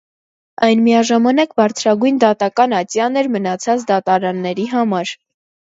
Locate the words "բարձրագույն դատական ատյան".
1.61-3.23